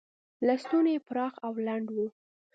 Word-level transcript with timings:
لستوڼي 0.47 0.91
یې 0.95 1.03
پراخ 1.07 1.33
او 1.45 1.53
لنډ 1.67 1.87
و. 1.95 1.97